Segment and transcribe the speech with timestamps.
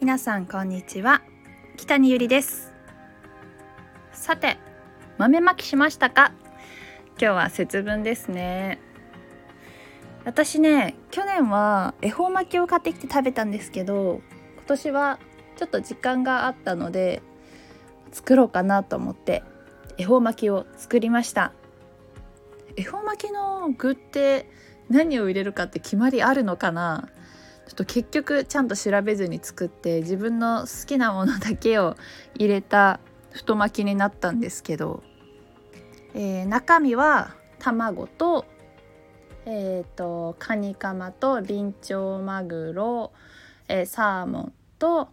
[0.00, 1.20] 皆さんこんにちは。
[1.76, 2.72] 北にゆりです。
[4.14, 4.56] さて
[5.18, 6.32] 豆まきしましたか？
[7.18, 8.80] 今日は節分ですね。
[10.24, 14.22] 私ね去年は恵方巻きを買ってきて食べたんですけど
[14.54, 15.18] 今年は
[15.56, 17.20] ちょっと時間があったので
[18.10, 19.42] 作ろうかなと思って
[19.98, 21.52] 恵方巻きを作りました。
[22.74, 24.48] 恵方巻きの具って
[24.88, 27.10] 何を入れるかって決まりあるのかな？
[27.66, 31.96] ちょっと結局ちゃんと調べずに作って自分の好きなものだけを
[32.34, 35.02] 入れた太巻きになったんですけど、
[36.14, 38.44] えー、中身は卵と
[39.46, 43.10] えーと、カニカマとビンチョウマグロ、
[43.68, 45.08] えー、サーモンと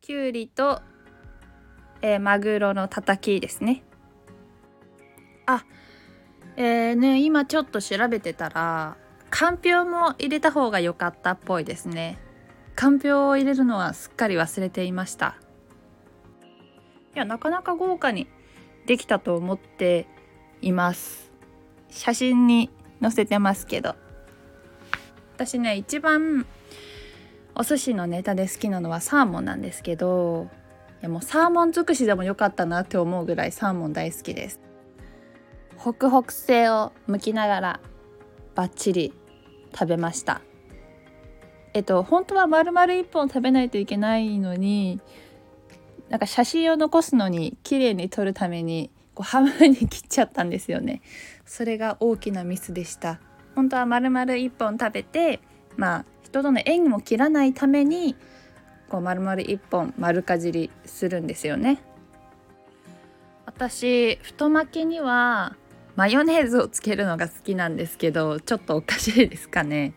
[0.00, 0.80] きゅうりと、
[2.00, 3.82] えー、マグロのたたきですね。
[5.46, 5.64] あ
[6.56, 8.96] えーね今ちょっと調べてたら
[9.32, 12.18] かんぴょうも入れた方が良かったっぽいですね。
[12.76, 15.38] かんぴょうを入れるのはすっかり忘れていました。
[17.16, 18.28] いやなかなか豪華に
[18.84, 20.06] できたと思って
[20.60, 21.32] います。
[21.88, 22.68] 写真に
[23.00, 23.96] 載せてますけど。
[25.36, 26.44] 私ね一番
[27.54, 30.50] お寿司のネタで好きなのはサーモンなんですけど
[31.00, 34.60] いやもうサーモン尽くしでもよかったなって思うぐらいサーモン大好きです。
[35.78, 37.80] ホクホク性を剥きながら
[38.54, 39.14] バッチリ
[39.72, 40.42] 食べました。
[41.74, 45.00] えっと本当は丸々1本食べないといけないのに
[46.10, 51.00] なんか写真を残すのに綺麗に撮るためにこう半分に切っちゃったんですよね。
[51.46, 53.20] それが大きなミスでした。
[53.54, 55.40] 本当は丸々1本食べて
[55.76, 58.16] まあ人との縁も切らないために
[58.88, 61.82] こう丸々1本丸かじりするんですよね。
[63.46, 65.56] 私太巻きには
[65.96, 69.92] マヨネーズをつけるのが好きなんですけどちょっとおかしいですかね、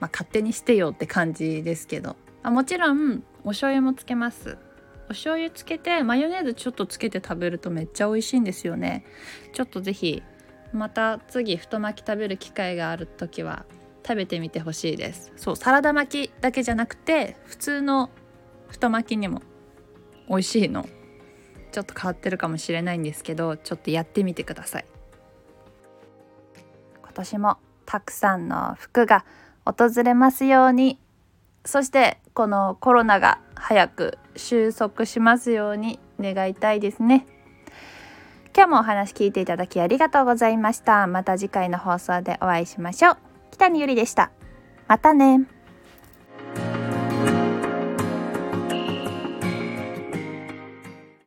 [0.00, 4.58] まあ、勝手にしてよって感じですけど、あ、もちろんお醤油もつけます。
[5.06, 9.04] お醤油つけてマヨネーズちょっとつけて食べるとめっちゃ美味しいんですよね。
[9.52, 10.22] ちょっと是非
[10.72, 13.66] また次太巻き食べる機会がある時は
[14.06, 15.32] 食べてみてほしいです。
[15.36, 18.10] そうサラダ巻きだけじゃなくて普通の
[18.68, 19.42] 太巻きにも
[20.28, 20.88] 美味しいの。
[21.70, 24.86] ちょっと変わってるかもしれないんですけどちょっとやってみてください。
[27.14, 29.24] 年もたくさんの服が
[29.64, 30.98] 訪れますように。
[31.64, 37.26] そしてこのコロナが早く収束しますように願いたいですね。
[38.56, 41.06] 今日もお話聞いていただきありがとうございました。
[41.06, 43.16] また次回の放送でお会いしましょう。
[43.50, 44.30] 北にゆりでした。
[44.86, 45.46] またね。